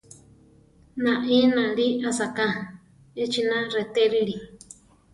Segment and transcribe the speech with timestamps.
[1.03, 2.47] Naí náli asáka,
[3.23, 4.35] echina retérili.